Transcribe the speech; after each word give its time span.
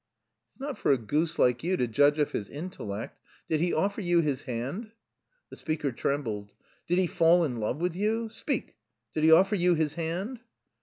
"It's 0.49 0.59
not 0.59 0.79
for 0.79 0.91
a 0.91 0.97
goose 0.97 1.37
like 1.37 1.63
you 1.63 1.77
to 1.77 1.85
judge 1.85 2.17
of 2.17 2.31
his 2.31 2.49
intellect. 2.49 3.19
Did 3.47 3.59
he 3.59 3.71
offer 3.71 4.01
you 4.01 4.19
his 4.21 4.41
hand?" 4.41 4.93
The 5.51 5.55
speaker 5.55 5.91
trembled. 5.91 6.53
"Did 6.87 6.97
he 6.97 7.05
fall 7.05 7.43
in 7.43 7.57
love 7.59 7.77
with 7.77 7.95
you? 7.95 8.27
Speak! 8.29 8.77
Did 9.13 9.23
he 9.23 9.31
offer 9.31 9.53
you 9.55 9.75
his 9.75 9.93
hand?" 9.93 10.39